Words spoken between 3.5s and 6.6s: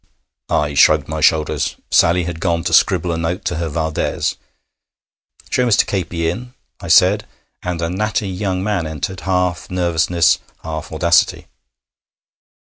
her Valdès. 'Show Mr. Capey in,'